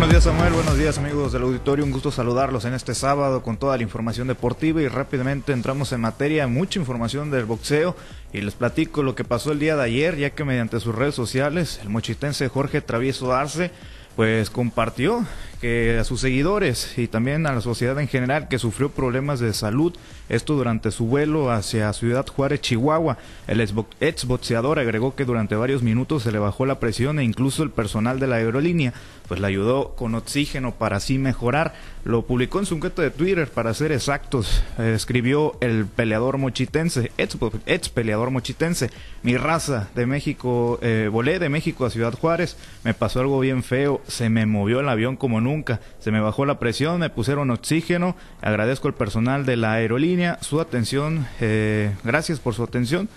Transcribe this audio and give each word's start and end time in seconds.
buenos 0.00 0.14
días 0.14 0.24
Samuel, 0.24 0.54
buenos 0.54 0.78
días 0.78 0.96
amigos 0.96 1.32
del 1.32 1.42
auditorio, 1.42 1.84
un 1.84 1.90
gusto 1.90 2.10
saludarlos 2.10 2.64
en 2.64 2.72
este 2.72 2.94
sábado 2.94 3.42
con 3.42 3.58
toda 3.58 3.76
la 3.76 3.82
información 3.82 4.28
deportiva. 4.28 4.80
Y 4.80 4.88
rápidamente 4.88 5.52
entramos 5.52 5.92
en 5.92 6.00
materia, 6.00 6.46
mucha 6.46 6.78
información 6.78 7.30
del 7.30 7.44
boxeo. 7.44 7.94
Y 8.32 8.40
les 8.40 8.54
platico 8.54 9.02
lo 9.02 9.14
que 9.14 9.24
pasó 9.24 9.52
el 9.52 9.58
día 9.58 9.76
de 9.76 9.82
ayer, 9.82 10.16
ya 10.16 10.30
que 10.30 10.42
mediante 10.42 10.80
sus 10.80 10.94
redes 10.94 11.14
sociales 11.14 11.80
el 11.82 11.90
mochitense 11.90 12.48
Jorge 12.48 12.80
Travieso 12.80 13.34
Arce 13.34 13.72
pues 14.16 14.48
compartió 14.48 15.26
que 15.60 15.98
a 15.98 16.04
sus 16.04 16.20
seguidores 16.20 16.96
y 16.96 17.06
también 17.06 17.46
a 17.46 17.52
la 17.52 17.60
sociedad 17.60 17.98
en 18.00 18.08
general 18.08 18.48
que 18.48 18.58
sufrió 18.58 18.90
problemas 18.90 19.40
de 19.40 19.52
salud, 19.52 19.94
esto 20.28 20.54
durante 20.54 20.90
su 20.90 21.06
vuelo 21.06 21.50
hacia 21.50 21.92
Ciudad 21.92 22.26
Juárez, 22.26 22.60
Chihuahua. 22.60 23.18
El 23.46 23.60
ex 23.60 24.24
boxeador 24.24 24.78
agregó 24.78 25.14
que 25.14 25.24
durante 25.24 25.56
varios 25.56 25.82
minutos 25.82 26.22
se 26.22 26.32
le 26.32 26.38
bajó 26.38 26.66
la 26.66 26.80
presión 26.80 27.18
e 27.18 27.24
incluso 27.24 27.62
el 27.62 27.70
personal 27.70 28.20
de 28.20 28.26
la 28.26 28.36
aerolínea 28.36 28.94
pues 29.30 29.38
le 29.38 29.46
ayudó 29.46 29.94
con 29.94 30.16
oxígeno 30.16 30.72
para 30.74 30.96
así 30.96 31.16
mejorar. 31.16 31.72
Lo 32.02 32.22
publicó 32.22 32.58
en 32.58 32.66
su 32.66 32.80
cuenta 32.80 33.02
de 33.02 33.12
Twitter 33.12 33.48
para 33.48 33.72
ser 33.74 33.92
exactos. 33.92 34.64
escribió 34.76 35.56
el 35.60 35.86
peleador 35.86 36.36
mochitense, 36.36 37.12
ex, 37.16 37.88
peleador 37.90 38.32
mochitense, 38.32 38.90
mi 39.22 39.36
raza 39.36 39.88
de 39.94 40.06
México, 40.06 40.80
eh, 40.82 41.08
volé 41.12 41.38
de 41.38 41.48
México 41.48 41.86
a 41.86 41.90
Ciudad 41.90 42.12
Juárez, 42.12 42.56
me 42.82 42.92
pasó 42.92 43.20
algo 43.20 43.38
bien 43.38 43.62
feo, 43.62 44.00
se 44.08 44.30
me 44.30 44.46
movió 44.46 44.80
el 44.80 44.88
avión 44.88 45.14
como 45.14 45.40
nunca. 45.40 45.49
Se 45.98 46.10
me 46.10 46.20
bajó 46.20 46.46
la 46.46 46.58
presión, 46.58 47.00
me 47.00 47.10
pusieron 47.10 47.50
oxígeno. 47.50 48.16
Agradezco 48.40 48.88
al 48.88 48.94
personal 48.94 49.44
de 49.44 49.56
la 49.56 49.72
aerolínea 49.72 50.38
su 50.40 50.60
atención. 50.60 51.26
Eh, 51.40 51.92
gracias 52.04 52.38
por 52.38 52.54
su 52.54 52.62
atención. 52.62 53.08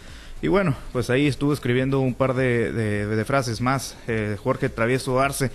Y 0.42 0.48
bueno, 0.48 0.76
pues 0.92 1.10
ahí 1.10 1.28
estuvo 1.28 1.54
escribiendo 1.54 2.00
un 2.00 2.16
par 2.16 2.34
de, 2.34 3.24
frases 3.26 3.62
más. 3.62 3.96
Eh, 4.08 4.36
Jorge 4.44 4.68
Travieso 4.70 5.22
Arce, 5.22 5.52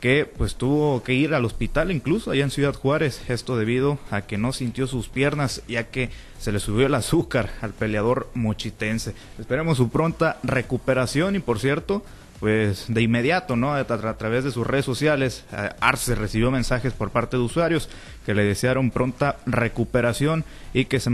que 0.00 0.26
pues 0.26 0.56
tuvo 0.56 1.02
que 1.04 1.14
ir 1.14 1.32
al 1.32 1.44
hospital 1.44 1.92
incluso 1.92 2.30
allá 2.30 2.42
en 2.42 2.50
Ciudad 2.50 2.74
Juárez. 2.74 3.22
Esto 3.28 3.56
debido 3.56 3.98
a 4.10 4.22
que 4.22 4.38
no 4.38 4.52
sintió 4.52 4.86
sus 4.86 5.08
piernas, 5.08 5.62
ya 5.68 5.84
que 5.84 6.10
se 6.40 6.50
le 6.50 6.58
subió 6.58 6.86
el 6.86 6.94
azúcar 6.94 7.50
al 7.60 7.72
peleador 7.72 8.28
mochitense. 8.34 9.14
Esperemos 9.38 9.76
su 9.76 9.90
pronta 9.90 10.38
recuperación 10.42 11.36
y 11.36 11.38
por 11.38 11.60
cierto 11.60 12.02
pues 12.42 12.86
de 12.88 13.00
inmediato, 13.00 13.54
¿no? 13.54 13.72
A, 13.72 13.84
través 13.84 14.42
de 14.42 14.50
sus 14.50 14.66
redes 14.66 14.84
sociales, 14.84 15.44
eh, 15.52 15.70
Arce 15.78 16.16
recibió 16.16 16.50
mensajes 16.50 16.92
por 16.92 17.10
parte 17.10 17.36
de 17.36 17.42
usuarios 17.44 17.88
que 18.26 18.34
le 18.34 18.42
desearon 18.42 18.90
pronta 18.90 19.36
recuperación 19.46 20.44
y 20.74 20.86
que 20.86 20.98
se, 20.98 21.08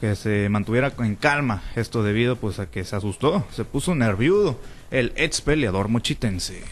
que 0.00 0.14
se 0.14 0.48
mantuviera 0.48 0.92
en 1.00 1.16
calma. 1.16 1.64
Esto 1.74 2.04
debido 2.04 2.36
pues 2.36 2.60
a 2.60 2.66
que 2.66 2.84
se 2.84 2.94
asustó, 2.94 3.44
se 3.50 3.64
puso 3.64 3.96
nerviudo 3.96 4.60
el 4.92 5.12
ex 5.16 5.40
peleador 5.40 5.88
mochitense. 5.88 6.62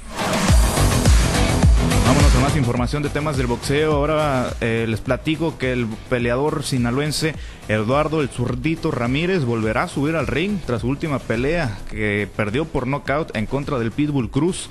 Vámonos 2.06 2.34
a 2.34 2.41
más 2.41 2.56
información 2.56 3.03
de 3.03 3.08
temas 3.08 3.36
del 3.36 3.47
boxeo. 3.47 3.92
Ahora 3.92 4.55
eh, 4.61 4.86
les 4.89 5.00
platico 5.00 5.58
que 5.58 5.72
el 5.72 5.86
peleador 6.08 6.62
sinaloense 6.62 7.34
Eduardo 7.69 8.20
el 8.20 8.28
Zurdito 8.28 8.91
Ramírez 8.91 9.45
volverá 9.45 9.84
a 9.84 9.89
subir 9.89 10.17
al 10.17 10.27
ring 10.27 10.58
tras 10.64 10.80
su 10.80 10.89
última 10.89 11.19
pelea 11.19 11.78
que 11.91 12.28
perdió 12.36 12.64
por 12.64 12.86
nocaut 12.86 13.34
en 13.36 13.47
contra 13.47 13.78
del 13.78 13.92
Pitbull 13.92 14.30
Cruz. 14.30 14.70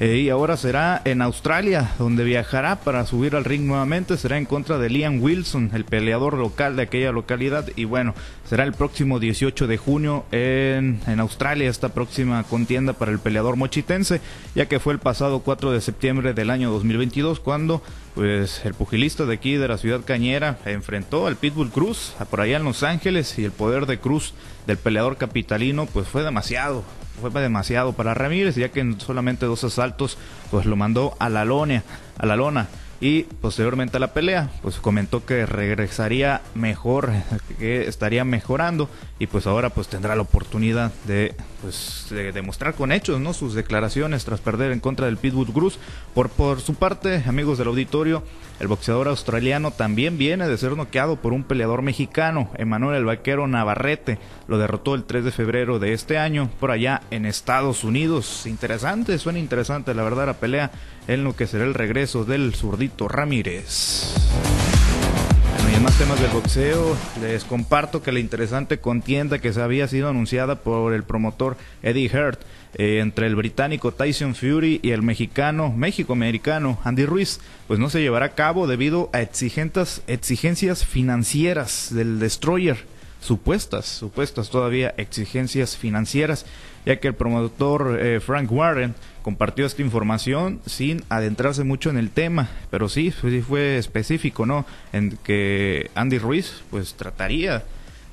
Eh, 0.00 0.16
y 0.16 0.28
ahora 0.28 0.56
será 0.56 1.00
en 1.04 1.22
Australia, 1.22 1.92
donde 1.98 2.24
viajará 2.24 2.80
para 2.80 3.06
subir 3.06 3.36
al 3.36 3.44
ring 3.44 3.62
nuevamente. 3.62 4.16
Será 4.16 4.38
en 4.38 4.44
contra 4.44 4.78
de 4.78 4.90
Liam 4.90 5.22
Wilson, 5.22 5.70
el 5.72 5.84
peleador 5.84 6.34
local 6.34 6.74
de 6.74 6.82
aquella 6.82 7.12
localidad. 7.12 7.68
Y 7.76 7.84
bueno, 7.84 8.14
será 8.44 8.64
el 8.64 8.72
próximo 8.72 9.20
18 9.20 9.68
de 9.68 9.76
junio 9.76 10.24
en, 10.32 11.00
en 11.06 11.20
Australia 11.20 11.70
esta 11.70 11.90
próxima 11.90 12.42
contienda 12.42 12.92
para 12.94 13.12
el 13.12 13.20
peleador 13.20 13.56
mochitense, 13.56 14.20
ya 14.56 14.66
que 14.66 14.80
fue 14.80 14.94
el 14.94 14.98
pasado 14.98 15.40
4 15.40 15.70
de 15.70 15.80
septiembre 15.80 16.34
del 16.34 16.50
año 16.50 16.72
2022 16.72 17.38
cuando 17.38 17.80
pues 18.14 18.64
el 18.64 18.74
pugilista 18.74 19.24
de 19.26 19.34
aquí 19.34 19.56
de 19.56 19.68
la 19.68 19.78
ciudad 19.78 20.02
cañera 20.04 20.58
enfrentó 20.64 21.26
al 21.26 21.36
Pitbull 21.36 21.70
Cruz 21.70 22.14
por 22.30 22.40
allá 22.40 22.56
en 22.56 22.64
Los 22.64 22.82
Ángeles 22.82 23.38
y 23.38 23.44
el 23.44 23.50
poder 23.50 23.86
de 23.86 23.98
Cruz 23.98 24.34
del 24.66 24.76
peleador 24.76 25.16
capitalino 25.16 25.86
pues 25.86 26.06
fue 26.06 26.22
demasiado 26.22 26.84
fue 27.20 27.30
demasiado 27.40 27.92
para 27.92 28.14
Ramírez, 28.14 28.56
ya 28.56 28.70
que 28.70 28.80
en 28.80 29.00
solamente 29.00 29.46
dos 29.46 29.62
asaltos 29.64 30.18
pues 30.50 30.66
lo 30.66 30.76
mandó 30.76 31.16
a 31.20 31.28
la 31.28 31.44
lona, 31.44 31.84
a 32.18 32.26
la 32.26 32.36
lona 32.36 32.68
y 33.04 33.24
posteriormente 33.42 33.98
a 33.98 34.00
la 34.00 34.14
pelea 34.14 34.50
pues 34.62 34.76
comentó 34.76 35.26
que 35.26 35.44
regresaría 35.44 36.40
mejor 36.54 37.10
que 37.58 37.86
estaría 37.86 38.24
mejorando 38.24 38.88
y 39.18 39.26
pues 39.26 39.46
ahora 39.46 39.68
pues 39.68 39.88
tendrá 39.88 40.16
la 40.16 40.22
oportunidad 40.22 40.90
de 41.06 41.34
pues 41.60 42.06
de 42.08 42.32
demostrar 42.32 42.72
con 42.72 42.92
hechos 42.92 43.20
no 43.20 43.34
sus 43.34 43.52
declaraciones 43.52 44.24
tras 44.24 44.40
perder 44.40 44.72
en 44.72 44.80
contra 44.80 45.04
del 45.04 45.18
Pitbull 45.18 45.52
Cruz. 45.52 45.78
Por 46.14 46.30
por 46.30 46.62
su 46.62 46.76
parte 46.76 47.22
amigos 47.26 47.58
del 47.58 47.68
auditorio 47.68 48.22
el 48.64 48.68
boxeador 48.68 49.08
australiano 49.08 49.72
también 49.72 50.16
viene 50.16 50.48
de 50.48 50.56
ser 50.56 50.74
noqueado 50.74 51.16
por 51.16 51.34
un 51.34 51.44
peleador 51.44 51.82
mexicano, 51.82 52.50
Emanuel 52.56 52.96
el 52.96 53.04
Vaquero 53.04 53.46
Navarrete. 53.46 54.18
Lo 54.48 54.56
derrotó 54.56 54.94
el 54.94 55.04
3 55.04 55.22
de 55.22 55.32
febrero 55.32 55.78
de 55.78 55.92
este 55.92 56.16
año 56.16 56.48
por 56.60 56.70
allá 56.70 57.02
en 57.10 57.26
Estados 57.26 57.84
Unidos. 57.84 58.46
Interesante, 58.46 59.18
suena 59.18 59.38
interesante 59.38 59.92
la 59.92 60.02
verdad 60.02 60.24
la 60.26 60.40
pelea 60.40 60.70
en 61.08 61.24
lo 61.24 61.36
que 61.36 61.46
será 61.46 61.64
el 61.64 61.74
regreso 61.74 62.24
del 62.24 62.54
zurdito 62.54 63.06
Ramírez. 63.06 64.14
Temas 65.98 66.20
del 66.20 66.30
boxeo, 66.30 66.96
les 67.20 67.44
comparto 67.44 68.02
que 68.02 68.10
la 68.10 68.18
interesante 68.18 68.78
contienda 68.78 69.38
que 69.38 69.52
se 69.52 69.62
había 69.62 69.86
sido 69.86 70.08
anunciada 70.08 70.56
por 70.56 70.92
el 70.92 71.04
promotor 71.04 71.56
Eddie 71.82 72.10
Hurt 72.12 72.40
eh, 72.74 72.98
entre 73.00 73.28
el 73.28 73.36
británico 73.36 73.92
Tyson 73.92 74.34
Fury 74.34 74.80
y 74.82 74.90
el 74.90 75.02
mexicano, 75.02 75.72
México-americano 75.76 76.78
Andy 76.82 77.06
Ruiz, 77.06 77.38
pues 77.68 77.78
no 77.78 77.90
se 77.90 78.00
llevará 78.00 78.26
a 78.26 78.34
cabo 78.34 78.66
debido 78.66 79.08
a 79.12 79.20
exigentes, 79.20 80.02
exigencias 80.08 80.84
financieras 80.84 81.94
del 81.94 82.18
Destroyer, 82.18 82.78
supuestas, 83.24 83.86
supuestas 83.86 84.50
todavía 84.50 84.94
exigencias 84.98 85.78
financieras, 85.78 86.44
ya 86.84 87.00
que 87.00 87.08
el 87.08 87.14
promotor 87.14 87.98
eh, 87.98 88.20
Frank 88.20 88.52
Warren 88.52 88.94
compartió 89.22 89.64
esta 89.64 89.80
información 89.80 90.60
sin 90.66 91.02
adentrarse 91.08 91.64
mucho 91.64 91.88
en 91.88 91.96
el 91.96 92.10
tema, 92.10 92.50
pero 92.70 92.90
sí, 92.90 93.14
sí 93.22 93.40
fue 93.40 93.78
específico, 93.78 94.44
¿no? 94.44 94.66
En 94.92 95.16
que 95.24 95.90
Andy 95.94 96.18
Ruiz 96.18 96.62
pues 96.70 96.94
trataría 96.94 97.64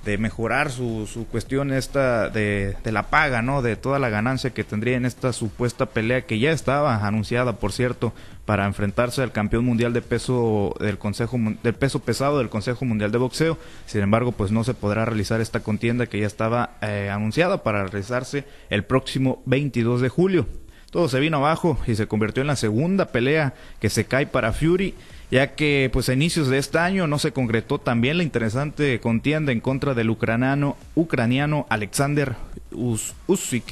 de 0.05 0.17
mejorar 0.17 0.71
su, 0.71 1.07
su 1.07 1.27
cuestión 1.27 1.71
esta 1.71 2.29
de, 2.29 2.75
de, 2.83 2.91
la 2.91 3.09
paga, 3.09 3.41
¿no? 3.41 3.61
De 3.61 3.75
toda 3.75 3.99
la 3.99 4.09
ganancia 4.09 4.49
que 4.49 4.63
tendría 4.63 4.97
en 4.97 5.05
esta 5.05 5.31
supuesta 5.31 5.85
pelea 5.87 6.21
que 6.23 6.39
ya 6.39 6.51
estaba 6.51 7.05
anunciada, 7.05 7.53
por 7.53 7.71
cierto, 7.71 8.13
para 8.45 8.65
enfrentarse 8.65 9.21
al 9.21 9.31
campeón 9.31 9.65
mundial 9.65 9.93
de 9.93 10.01
peso 10.01 10.75
del 10.79 10.97
Consejo 10.97 11.37
del 11.63 11.73
peso 11.73 11.99
pesado 11.99 12.39
del 12.39 12.49
Consejo 12.49 12.85
Mundial 12.85 13.11
de 13.11 13.19
Boxeo. 13.19 13.57
Sin 13.85 14.01
embargo, 14.01 14.31
pues 14.31 14.51
no 14.51 14.63
se 14.63 14.73
podrá 14.73 15.05
realizar 15.05 15.39
esta 15.39 15.61
contienda 15.61 16.07
que 16.07 16.19
ya 16.19 16.27
estaba 16.27 16.77
eh, 16.81 17.09
anunciada 17.11 17.63
para 17.63 17.85
realizarse 17.85 18.45
el 18.69 18.83
próximo 18.83 19.43
22 19.45 20.01
de 20.01 20.09
julio. 20.09 20.47
Todo 20.91 21.09
se 21.09 21.19
vino 21.19 21.37
abajo 21.37 21.79
y 21.87 21.95
se 21.95 22.07
convirtió 22.07 22.41
en 22.41 22.47
la 22.47 22.55
segunda 22.55 23.07
pelea 23.07 23.53
que 23.79 23.89
se 23.89 24.05
cae 24.05 24.27
para 24.27 24.53
Fury 24.53 24.93
ya 25.31 25.55
que 25.55 25.89
pues 25.91 26.09
a 26.09 26.13
inicios 26.13 26.49
de 26.49 26.57
este 26.57 26.77
año 26.77 27.07
no 27.07 27.17
se 27.17 27.31
concretó 27.31 27.79
también 27.79 28.17
la 28.17 28.23
interesante 28.23 28.99
contienda 28.99 29.53
en 29.53 29.61
contra 29.61 29.93
del 29.93 30.09
ucraniano, 30.09 30.75
ucraniano 30.93 31.65
Alexander 31.69 32.35
Usyk, 32.71 33.63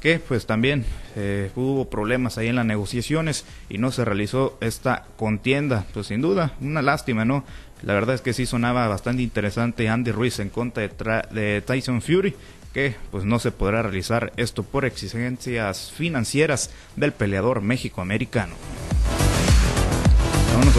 que 0.00 0.18
pues 0.18 0.46
también 0.46 0.86
eh, 1.14 1.50
hubo 1.54 1.90
problemas 1.90 2.38
ahí 2.38 2.48
en 2.48 2.56
las 2.56 2.64
negociaciones 2.64 3.44
y 3.68 3.76
no 3.76 3.92
se 3.92 4.06
realizó 4.06 4.56
esta 4.62 5.04
contienda. 5.16 5.84
Pues 5.92 6.06
sin 6.06 6.22
duda, 6.22 6.54
una 6.62 6.80
lástima, 6.80 7.26
¿no? 7.26 7.44
La 7.82 7.92
verdad 7.92 8.14
es 8.14 8.22
que 8.22 8.32
sí 8.32 8.46
sonaba 8.46 8.88
bastante 8.88 9.22
interesante 9.22 9.90
Andy 9.90 10.12
Ruiz 10.12 10.38
en 10.38 10.48
contra 10.48 10.82
de, 10.88 11.40
de 11.40 11.60
Tyson 11.60 12.00
Fury, 12.00 12.34
que 12.72 12.96
pues 13.10 13.24
no 13.24 13.38
se 13.38 13.50
podrá 13.50 13.82
realizar 13.82 14.32
esto 14.36 14.62
por 14.62 14.84
exigencias 14.84 15.92
financieras 15.92 16.70
del 16.96 17.12
peleador 17.12 17.60
méxico-americano 17.60 18.54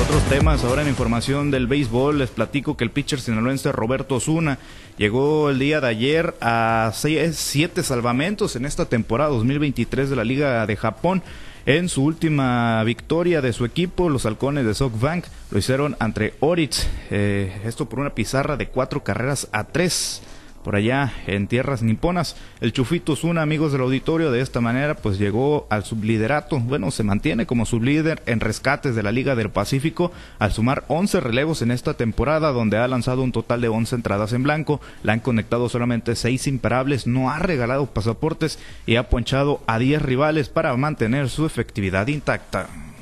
otros 0.01 0.23
temas. 0.23 0.63
Ahora 0.63 0.81
en 0.81 0.87
información 0.87 1.51
del 1.51 1.67
béisbol 1.67 2.17
les 2.17 2.29
platico 2.29 2.75
que 2.75 2.83
el 2.83 2.89
pitcher 2.89 3.19
sinaloense 3.19 3.71
Roberto 3.71 4.15
Osuna 4.15 4.57
llegó 4.97 5.49
el 5.49 5.59
día 5.59 5.81
de 5.81 5.87
ayer 5.87 6.35
a 6.41 6.91
siete 6.93 7.83
salvamentos 7.83 8.55
en 8.55 8.65
esta 8.65 8.85
temporada 8.85 9.29
2023 9.31 10.09
de 10.09 10.15
la 10.15 10.23
Liga 10.23 10.65
de 10.65 10.75
Japón. 10.75 11.21
En 11.65 11.89
su 11.89 12.03
última 12.03 12.83
victoria 12.83 13.41
de 13.41 13.53
su 13.53 13.65
equipo, 13.65 14.09
los 14.09 14.25
halcones 14.25 14.65
de 14.65 14.73
SoftBank 14.73 15.25
lo 15.51 15.59
hicieron 15.59 15.95
ante 15.99 16.33
Oritz. 16.39 16.87
Eh, 17.11 17.61
esto 17.63 17.87
por 17.87 17.99
una 17.99 18.15
pizarra 18.15 18.57
de 18.57 18.69
cuatro 18.69 19.03
carreras 19.03 19.47
a 19.51 19.65
tres 19.65 20.21
por 20.63 20.75
allá 20.75 21.13
en 21.27 21.47
tierras 21.47 21.83
niponas. 21.83 22.35
El 22.61 22.73
Chufito 22.73 23.15
Zuna, 23.15 23.41
amigos 23.41 23.71
del 23.71 23.81
auditorio, 23.81 24.31
de 24.31 24.41
esta 24.41 24.61
manera 24.61 24.95
pues 24.95 25.19
llegó 25.19 25.67
al 25.69 25.83
subliderato. 25.83 26.59
Bueno, 26.59 26.91
se 26.91 27.03
mantiene 27.03 27.45
como 27.45 27.65
sublíder 27.65 28.23
en 28.25 28.39
rescates 28.39 28.95
de 28.95 29.03
la 29.03 29.11
Liga 29.11 29.35
del 29.35 29.49
Pacífico 29.49 30.11
al 30.39 30.51
sumar 30.51 30.85
11 30.87 31.19
relevos 31.19 31.61
en 31.61 31.71
esta 31.71 31.93
temporada 31.95 32.51
donde 32.51 32.77
ha 32.77 32.87
lanzado 32.87 33.21
un 33.23 33.31
total 33.31 33.61
de 33.61 33.67
11 33.67 33.95
entradas 33.95 34.33
en 34.33 34.43
blanco, 34.43 34.81
le 35.03 35.11
han 35.11 35.19
conectado 35.19 35.69
solamente 35.69 36.15
6 36.15 36.47
imparables, 36.47 37.07
no 37.07 37.29
ha 37.29 37.39
regalado 37.39 37.87
pasaportes 37.87 38.59
y 38.85 38.95
ha 38.95 39.09
ponchado 39.09 39.61
a 39.67 39.79
10 39.79 40.01
rivales 40.01 40.49
para 40.49 40.75
mantener 40.77 41.29
su 41.29 41.45
efectividad 41.45 42.07
intacta. 42.07 42.92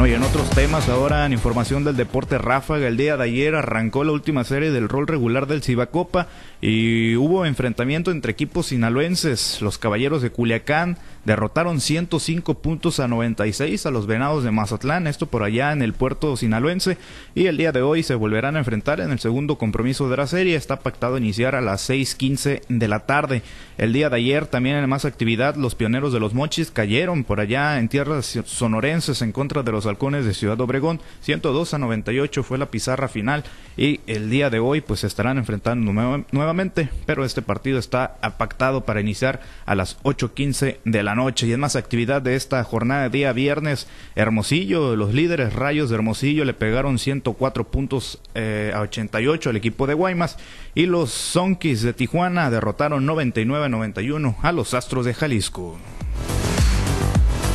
Bueno, 0.00 0.14
y 0.14 0.16
en 0.16 0.22
otros 0.22 0.48
temas, 0.48 0.88
ahora 0.88 1.26
en 1.26 1.34
información 1.34 1.84
del 1.84 1.94
deporte 1.94 2.38
Ráfaga, 2.38 2.88
el 2.88 2.96
día 2.96 3.18
de 3.18 3.24
ayer 3.24 3.54
arrancó 3.54 4.02
la 4.02 4.12
última 4.12 4.44
serie 4.44 4.70
del 4.70 4.88
rol 4.88 5.06
regular 5.06 5.46
del 5.46 5.62
Cibacopa 5.62 6.26
y 6.62 7.16
hubo 7.16 7.44
enfrentamiento 7.44 8.10
entre 8.10 8.32
equipos 8.32 8.68
sinaloenses. 8.68 9.60
Los 9.60 9.76
Caballeros 9.76 10.22
de 10.22 10.30
Culiacán 10.30 10.96
derrotaron 11.26 11.82
105 11.82 12.54
puntos 12.54 12.98
a 12.98 13.08
96 13.08 13.84
a 13.84 13.90
los 13.90 14.06
Venados 14.06 14.42
de 14.42 14.50
Mazatlán, 14.50 15.06
esto 15.06 15.26
por 15.26 15.42
allá 15.42 15.72
en 15.72 15.82
el 15.82 15.92
puerto 15.92 16.34
sinaloense, 16.34 16.96
y 17.34 17.44
el 17.44 17.58
día 17.58 17.72
de 17.72 17.82
hoy 17.82 18.02
se 18.02 18.14
volverán 18.14 18.56
a 18.56 18.60
enfrentar 18.60 19.00
en 19.00 19.10
el 19.10 19.18
segundo 19.18 19.58
compromiso 19.58 20.08
de 20.08 20.16
la 20.16 20.26
serie. 20.26 20.56
Está 20.56 20.80
pactado 20.80 21.18
iniciar 21.18 21.54
a 21.54 21.60
las 21.60 21.82
6:15 21.82 22.62
de 22.70 22.88
la 22.88 23.00
tarde. 23.00 23.42
El 23.76 23.92
día 23.92 24.08
de 24.08 24.16
ayer 24.16 24.46
también 24.46 24.76
en 24.76 24.88
más 24.88 25.04
actividad, 25.04 25.56
los 25.56 25.74
pioneros 25.74 26.14
de 26.14 26.20
los 26.20 26.32
Mochis 26.32 26.70
cayeron 26.70 27.24
por 27.24 27.40
allá 27.40 27.78
en 27.78 27.88
tierras 27.88 28.38
sonorenses 28.46 29.20
en 29.20 29.32
contra 29.32 29.62
de 29.62 29.72
los 29.72 29.86
halcones 29.90 30.24
de 30.24 30.34
Ciudad 30.34 30.60
Obregón. 30.60 31.00
102 31.20 31.74
a 31.74 31.78
98 31.78 32.42
fue 32.42 32.58
la 32.58 32.70
pizarra 32.70 33.08
final 33.08 33.44
y 33.76 34.00
el 34.06 34.30
día 34.30 34.50
de 34.50 34.58
hoy 34.58 34.80
pues 34.80 35.00
se 35.00 35.06
estarán 35.06 35.38
enfrentando 35.38 35.92
nuevamente, 36.32 36.88
pero 37.06 37.24
este 37.24 37.42
partido 37.42 37.78
está 37.78 38.16
pactado 38.38 38.84
para 38.84 39.00
iniciar 39.00 39.40
a 39.66 39.74
las 39.74 40.02
8.15 40.02 40.78
de 40.84 41.02
la 41.02 41.14
noche. 41.14 41.46
Y 41.46 41.52
en 41.52 41.60
más 41.60 41.76
actividad 41.76 42.22
de 42.22 42.36
esta 42.36 42.62
jornada 42.64 43.04
de 43.04 43.10
día 43.10 43.32
viernes, 43.32 43.86
Hermosillo, 44.14 44.96
los 44.96 45.14
líderes 45.14 45.52
Rayos 45.52 45.90
de 45.90 45.96
Hermosillo 45.96 46.44
le 46.44 46.54
pegaron 46.54 46.98
104 46.98 47.70
puntos 47.70 48.20
eh, 48.34 48.72
a 48.74 48.80
88 48.80 49.50
al 49.50 49.56
equipo 49.56 49.86
de 49.86 49.94
Guaymas 49.94 50.38
y 50.74 50.86
los 50.86 51.10
Zonkis 51.10 51.82
de 51.82 51.92
Tijuana 51.92 52.50
derrotaron 52.50 53.06
99 53.06 53.66
a 53.66 53.68
91 53.68 54.36
a 54.42 54.52
los 54.52 54.74
Astros 54.74 55.04
de 55.04 55.14
Jalisco. 55.14 55.78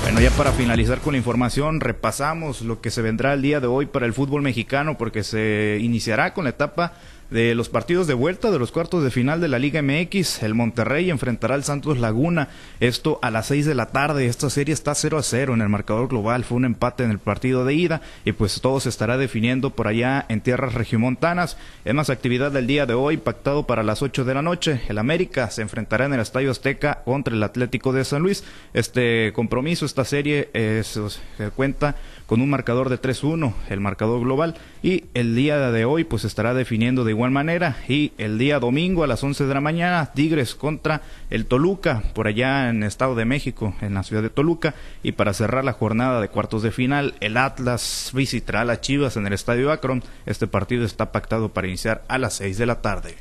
Bueno, 0.05 0.21
ya 0.21 0.29
para 0.29 0.51
finalizar 0.51 0.99
con 0.99 1.13
la 1.13 1.17
información, 1.17 1.79
repasamos 1.81 2.61
lo 2.61 2.79
que 2.79 2.91
se 2.91 3.01
vendrá 3.01 3.33
el 3.33 3.41
día 3.41 3.59
de 3.59 3.65
hoy 3.65 3.87
para 3.87 4.05
el 4.05 4.13
fútbol 4.13 4.43
mexicano, 4.43 4.99
porque 4.99 5.23
se 5.23 5.79
iniciará 5.81 6.35
con 6.35 6.43
la 6.43 6.51
etapa 6.51 6.93
de 7.35 7.53
los 7.53 7.67
partidos 7.67 8.07
de 8.07 8.13
vuelta 8.13 8.49
de 8.49 8.59
los 8.59 8.71
cuartos 8.71 9.03
de 9.03 9.11
final 9.11 9.41
de 9.41 9.49
la 9.49 9.59
Liga 9.59 9.81
MX. 9.81 10.41
El 10.41 10.55
Monterrey 10.55 11.09
enfrentará 11.09 11.55
al 11.55 11.65
Santos 11.65 11.99
Laguna. 11.99 12.47
Esto 12.79 13.19
a 13.21 13.29
las 13.29 13.47
6 13.47 13.65
de 13.65 13.75
la 13.75 13.87
tarde. 13.87 14.27
Esta 14.27 14.49
serie 14.49 14.73
está 14.73 14.95
0 14.95 15.17
a 15.17 15.21
0 15.21 15.53
en 15.53 15.59
el 15.59 15.67
marcador 15.67 16.07
global. 16.07 16.45
Fue 16.45 16.55
un 16.55 16.63
empate 16.63 17.03
en 17.03 17.11
el 17.11 17.19
partido 17.19 17.65
de 17.65 17.73
ida 17.73 18.01
y 18.23 18.31
pues 18.31 18.61
todo 18.61 18.79
se 18.79 18.87
estará 18.87 19.17
definiendo 19.17 19.71
por 19.71 19.89
allá 19.89 20.25
en 20.29 20.39
tierras 20.39 20.75
regiomontanas. 20.75 21.57
Es 21.83 21.93
más 21.93 22.09
actividad 22.09 22.53
del 22.53 22.67
día 22.67 22.85
de 22.85 22.93
hoy 22.93 23.17
pactado 23.17 23.67
para 23.67 23.83
las 23.83 24.01
8 24.01 24.23
de 24.23 24.33
la 24.33 24.41
noche. 24.41 24.83
El 24.87 24.97
América 24.97 25.51
se 25.51 25.61
enfrentará 25.61 26.05
en 26.05 26.13
el 26.13 26.21
Estadio 26.21 26.51
Azteca 26.51 27.01
contra 27.03 27.35
el 27.35 27.43
Atlético 27.43 27.91
de 27.91 28.05
San 28.05 28.21
Luis. 28.21 28.45
Este 28.73 29.33
compromiso, 29.33 29.85
esta 29.85 30.05
serie 30.05 30.51
se 30.53 31.49
cuenta 31.53 31.97
con 32.27 32.39
un 32.41 32.49
marcador 32.49 32.89
de 32.89 32.99
3-1, 32.99 33.53
el 33.69 33.81
marcador 33.81 34.21
global. 34.21 34.55
Y 34.81 35.03
el 35.13 35.35
día 35.35 35.69
de 35.71 35.83
hoy 35.83 36.05
pues 36.05 36.23
estará 36.23 36.53
definiendo 36.53 37.03
de 37.03 37.11
igual 37.11 37.24
manera. 37.31 37.77
Y 37.87 38.11
el 38.17 38.37
día 38.37 38.59
domingo 38.59 39.03
a 39.03 39.07
las 39.07 39.23
11 39.23 39.45
de 39.45 39.53
la 39.53 39.61
mañana, 39.61 40.11
Tigres 40.13 40.55
contra 40.55 41.01
el 41.29 41.45
Toluca, 41.45 42.03
por 42.13 42.27
allá 42.27 42.69
en 42.69 42.83
Estado 42.83 43.15
de 43.15 43.25
México, 43.25 43.75
en 43.81 43.93
la 43.93 44.03
ciudad 44.03 44.21
de 44.21 44.29
Toluca. 44.29 44.75
Y 45.03 45.13
para 45.13 45.33
cerrar 45.33 45.63
la 45.63 45.73
jornada 45.73 46.21
de 46.21 46.29
cuartos 46.29 46.63
de 46.63 46.71
final, 46.71 47.15
el 47.19 47.37
Atlas 47.37 48.11
visitará 48.13 48.61
a 48.61 48.65
las 48.65 48.81
Chivas 48.81 49.17
en 49.17 49.27
el 49.27 49.33
Estadio 49.33 49.71
Akron. 49.71 50.03
Este 50.25 50.47
partido 50.47 50.85
está 50.85 51.11
pactado 51.11 51.49
para 51.49 51.67
iniciar 51.67 52.03
a 52.07 52.17
las 52.17 52.35
6 52.35 52.57
de 52.57 52.65
la 52.65 52.81
tarde. 52.81 53.15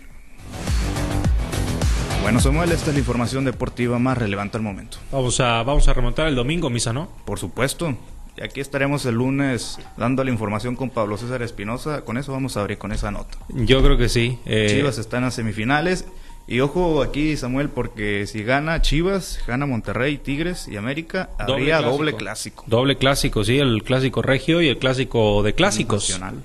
Bueno, 2.23 2.41
Samuel, 2.41 2.73
esta 2.73 2.89
es 2.89 2.95
la 2.95 3.01
información 3.01 3.45
deportiva 3.45 3.99
más 3.99 4.17
relevante 4.17 4.57
al 4.57 4.63
momento. 4.63 4.97
Vamos 5.13 5.41
a, 5.41 5.63
vamos 5.63 5.87
a 5.89 5.93
remontar 5.93 6.27
el 6.27 6.35
domingo, 6.35 6.71
misa, 6.71 6.93
¿no? 6.93 7.11
Por 7.27 7.39
supuesto. 7.39 7.95
Y 8.37 8.43
aquí 8.43 8.61
estaremos 8.61 9.07
el 9.07 9.15
lunes 9.15 9.79
dando 9.97 10.25
la 10.25 10.31
información 10.31 10.75
con 10.75 10.91
Pablo 10.91 11.17
César 11.17 11.43
Espinosa. 11.43 12.05
Con 12.05 12.19
eso 12.19 12.33
vamos 12.33 12.57
a 12.57 12.61
abrir 12.61 12.79
con 12.79 12.93
esa 12.93 13.11
nota. 13.11 13.39
Yo 13.49 13.83
creo 13.83 13.97
que 13.97 14.09
sí. 14.09 14.39
Eh... 14.45 14.67
Chivas 14.71 14.99
está 14.99 15.19
en 15.19 15.25
las 15.25 15.35
semifinales. 15.35 16.05
Y 16.47 16.61
ojo 16.61 17.03
aquí, 17.03 17.37
Samuel, 17.39 17.71
porque 17.71 18.27
si 18.27 18.43
gana 18.43 18.83
Chivas, 18.83 19.41
gana 19.47 19.65
Monterrey, 19.65 20.19
Tigres 20.19 20.69
y 20.69 20.77
América, 20.77 21.31
habría 21.39 21.81
doble 21.81 22.15
clásico. 22.17 22.65
Doble 22.67 22.99
clásico, 22.99 23.45
sí, 23.45 23.59
el 23.59 23.83
clásico 23.83 24.21
regio 24.21 24.61
y 24.61 24.69
el 24.69 24.77
clásico 24.77 25.43
de 25.43 25.55
clásicos. 25.55 26.11
Nacional. 26.11 26.43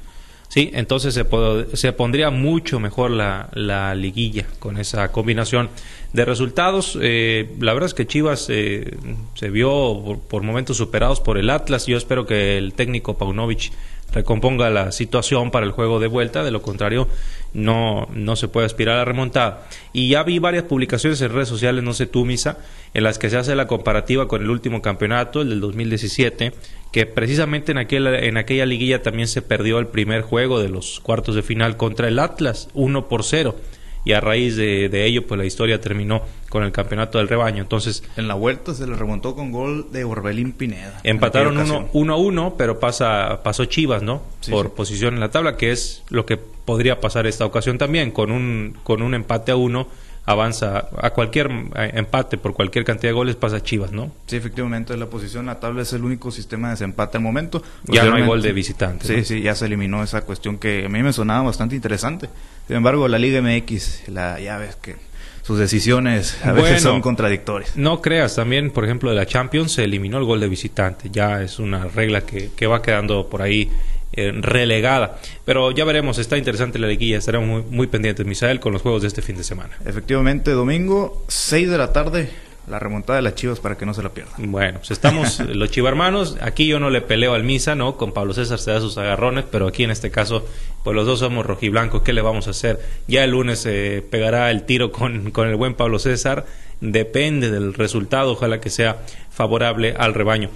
Sí, 0.50 0.72
entonces 0.74 1.14
se, 1.14 1.26
se 1.74 1.94
pondría 1.94 2.32
mucho 2.32 2.80
mejor 2.80 3.12
la, 3.12 3.50
la, 3.54 3.94
liguilla 3.94 4.48
con 4.58 4.78
esa 4.80 5.12
combinación 5.12 5.70
de 6.12 6.26
resultados. 6.26 6.98
Eh, 7.00 7.56
la 7.60 7.74
verdad 7.74 7.86
es 7.86 7.94
que 7.94 8.08
Chivas 8.08 8.48
eh, 8.50 8.98
se 9.36 9.52
vio 9.52 10.20
por, 10.28 10.42
momentos 10.42 10.78
superados 10.78 11.22
por 11.22 11.38
el 11.38 11.52
Atlas. 11.52 11.86
Yo 11.86 11.98
espero 11.98 12.26
que 12.26 12.58
el 12.58 12.74
técnico 12.74 13.16
Paunovic 13.16 13.72
recomponga 14.12 14.70
la 14.70 14.92
situación 14.92 15.52
para 15.52 15.66
el 15.66 15.72
juego 15.72 16.00
de 16.00 16.08
vuelta, 16.08 16.44
de 16.44 16.52
lo 16.52 16.62
contrario 16.62 17.08
no, 17.54 18.08
no 18.14 18.36
se 18.36 18.48
puede 18.48 18.66
aspirar 18.66 19.00
a 19.00 19.06
remontar. 19.06 19.68
Y 19.94 20.10
ya 20.10 20.24
vi 20.24 20.40
varias 20.40 20.64
publicaciones 20.64 21.22
en 21.22 21.34
redes 21.34 21.50
sociales, 21.50 21.84
no 21.84 21.94
sé 21.94 22.06
tú, 22.06 22.26
Misa, 22.26 22.58
en 22.94 23.04
las 23.04 23.18
que 23.18 23.30
se 23.30 23.38
hace 23.38 23.56
la 23.56 23.68
comparativa 23.68 24.28
con 24.28 24.42
el 24.42 24.50
último 24.50 24.82
campeonato, 24.82 25.42
el 25.42 25.50
del 25.50 25.62
2017, 25.62 26.54
que 26.92 27.06
precisamente 27.06 27.72
en 27.72 27.78
aquella, 27.78 28.20
en 28.20 28.38
aquella 28.38 28.66
liguilla 28.66 29.02
también 29.02 29.28
se 29.28 29.42
perdió 29.42 29.80
el 29.80 29.88
primer 29.88 30.22
juego 30.22 30.60
de 30.60 30.70
los 30.70 31.00
cuartos 31.00 31.36
de 31.36 31.44
final 31.44 31.78
contra 31.78 32.08
el 32.08 32.20
Atlas, 32.20 32.70
1 32.74 33.08
por 33.08 33.24
0 33.24 33.56
y 34.06 34.14
a 34.14 34.22
raíz 34.22 34.56
de, 34.56 35.06
ello 35.06 35.28
pues 35.28 35.38
la 35.38 35.46
historia 35.46 35.82
terminó 35.82 36.22
con 36.50 36.64
el 36.64 36.72
campeonato 36.72 37.18
del 37.18 37.28
rebaño. 37.28 37.62
Entonces, 37.62 38.04
en 38.18 38.28
la 38.28 38.34
vuelta 38.34 38.74
se 38.74 38.88
le 38.88 38.96
remontó 38.96 39.36
con 39.36 39.52
gol 39.52 39.88
de 39.92 40.04
Orbelín 40.04 40.52
Pineda. 40.52 41.00
Empataron 41.04 41.58
1 41.58 41.90
uno, 41.94 42.14
a 42.14 42.18
1, 42.18 42.56
pero 42.58 42.80
pasa 42.80 43.42
pasó 43.44 43.66
Chivas, 43.66 44.02
¿no? 44.02 44.22
Por 44.50 44.74
posición 44.74 45.14
en 45.16 45.20
la 45.20 45.30
tabla, 45.30 45.58
que 45.58 45.72
es 45.72 46.04
lo 46.10 46.26
que 46.26 46.38
podría 46.38 47.00
pasar 47.00 47.28
esta 47.28 47.46
ocasión 47.46 47.78
también 47.78 48.12
con 48.12 48.32
un 48.32 48.78
con 48.84 49.02
un 49.02 49.14
empate 49.14 49.52
a 49.52 49.56
1 49.56 49.88
avanza 50.26 50.90
a 51.02 51.10
cualquier 51.12 51.50
empate 51.76 52.38
por 52.38 52.54
cualquier 52.54 52.86
cantidad 52.86 53.10
de 53.10 53.14
goles 53.14 53.36
pasa 53.36 53.62
Chivas, 53.64 53.92
¿no? 53.92 54.12
Sí, 54.28 54.36
efectivamente 54.36 54.96
la 54.96 55.08
posición 55.08 55.48
la 55.48 55.60
tabla 55.60 55.82
es 55.82 55.94
el 55.94 56.04
único 56.04 56.32
sistema 56.32 56.68
de 56.68 56.74
desempate 56.74 57.18
al 57.18 57.24
momento. 57.24 57.64
Ya 57.86 58.04
no 58.06 58.16
hay 58.16 58.26
gol 58.26 58.42
de 58.42 58.54
visitante. 58.54 59.08
Sí, 59.08 59.26
sí, 59.26 59.42
ya 59.42 59.56
se 59.56 59.66
eliminó 59.66 60.04
esa 60.04 60.22
cuestión 60.22 60.58
que 60.58 60.86
a 60.86 60.90
mí 60.90 61.02
me 61.02 61.14
sonaba 61.14 61.44
bastante 61.44 61.76
interesante. 61.76 62.30
Sin 62.68 62.76
embargo, 62.76 63.08
la 63.08 63.18
Liga 63.18 63.42
MX, 63.42 64.10
la 64.10 64.40
ya 64.40 64.58
ves 64.58 64.76
que 64.76 64.96
sus 65.42 65.58
decisiones 65.58 66.38
a 66.46 66.52
veces 66.52 66.84
son 66.84 67.02
contradictorias. 67.02 67.76
No 67.76 68.02
creas, 68.02 68.36
también, 68.36 68.70
por 68.70 68.86
ejemplo, 68.86 69.10
de 69.10 69.16
la 69.16 69.26
Champions 69.26 69.72
se 69.72 69.84
eliminó 69.84 70.20
el 70.20 70.26
gol 70.26 70.40
de 70.40 70.48
visitante. 70.48 71.10
Ya 71.12 71.42
es 71.42 71.58
una 71.58 71.86
regla 71.86 72.22
que, 72.22 72.52
que 72.56 72.68
va 72.68 72.84
quedando 72.84 73.28
por 73.28 73.42
ahí 73.42 73.72
eh, 74.14 74.32
relegada. 74.36 75.20
Pero 75.46 75.72
ya 75.72 75.86
veremos, 75.86 76.18
está 76.18 76.38
interesante 76.38 76.80
la 76.80 76.88
liguilla, 76.88 77.18
estaremos 77.18 77.48
muy, 77.48 77.62
muy 77.70 77.88
pendientes, 77.88 78.26
Misael, 78.26 78.60
con 78.60 78.74
los 78.74 78.82
juegos 78.82 79.02
de 79.02 79.08
este 79.08 79.22
fin 79.22 79.38
de 79.38 79.44
semana. 79.44 79.78
Efectivamente, 79.86 80.52
domingo, 80.52 81.24
6 81.28 81.70
de 81.70 81.78
la 81.78 81.94
tarde, 81.94 82.30
la 82.70 82.80
remontada 82.80 83.18
de 83.18 83.24
las 83.24 83.36
Chivas 83.36 83.60
para 83.60 83.78
que 83.78 83.86
no 83.86 83.94
se 83.94 84.04
la 84.04 84.10
pierdan. 84.10 84.52
Bueno, 84.52 84.80
pues 84.80 84.92
estamos 84.92 85.40
los 85.48 85.72
chivarmanos. 85.72 86.38
Aquí 86.42 86.68
yo 86.68 86.80
no 86.80 86.90
le 86.90 87.02
peleo 87.02 87.34
al 87.34 87.44
Misa, 87.44 87.76
¿no? 87.76 87.98
Con 87.98 88.14
Pablo 88.14 88.34
César 88.34 88.60
se 88.60 88.72
da 88.72 88.80
sus 88.80 88.98
agarrones, 88.98 89.46
pero 89.52 89.68
aquí 89.68 89.84
en 89.84 89.92
este 89.92 90.12
caso, 90.12 90.46
pues 90.84 90.96
los 90.96 91.06
dos 91.06 91.20
somos 91.20 91.46
rojiblancos. 91.46 92.04
¿Qué 92.04 92.14
le 92.14 92.22
vamos 92.22 92.48
a 92.48 92.52
hacer? 92.52 92.80
Ya 93.08 93.24
el 93.24 93.32
lunes 93.32 93.60
se 93.60 94.04
pegará 94.10 94.52
el 94.52 94.64
tiro 94.64 94.92
con, 94.92 95.32
con 95.32 95.48
el 95.48 95.56
buen 95.56 95.74
Pablo 95.74 96.00
César. 96.00 96.46
Depende 96.82 97.52
del 97.52 97.74
resultado, 97.74 98.32
ojalá 98.32 98.62
que 98.62 98.70
sea 98.70 99.00
favorable 99.30 99.96
al 99.98 100.14
rebaño. 100.14 100.48